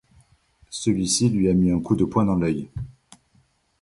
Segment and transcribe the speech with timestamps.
[0.71, 2.67] Celui-ci lui a mis un coup de poing dans l’œil.